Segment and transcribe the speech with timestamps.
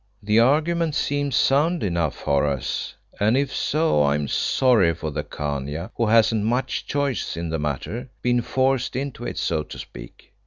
[0.23, 5.91] "The argument seems sound enough, Horace, and if so I am sorry for the Khania,
[5.95, 10.33] who hasn't much choice in the matter been forced into it, so to speak."